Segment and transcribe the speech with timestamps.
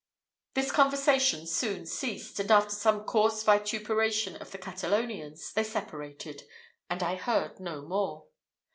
[0.55, 6.41] This conversation soon ceased, and after some coarse vituperation of the Catalonians, they separated,
[6.89, 8.25] and I heard no more.